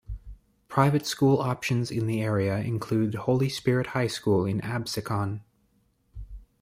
Private 0.67 1.05
school 1.05 1.37
options 1.37 1.91
in 1.91 2.07
the 2.07 2.23
area 2.23 2.57
include 2.57 3.13
Holy 3.13 3.49
Spirit 3.49 3.85
High 3.93 4.07
School 4.07 4.47
in 4.47 4.59
Absecon. 4.61 5.41